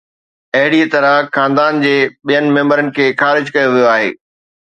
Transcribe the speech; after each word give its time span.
اهڙيء 0.59 0.87
طرح 0.93 1.15
خاندان 1.35 1.75
جي 1.83 1.93
ٻين 2.31 2.45
ميمبرن 2.57 2.87
کي 2.97 3.05
خارج 3.23 3.53
ڪيو 3.59 3.69
ويو 3.77 3.87
آهي. 3.95 4.11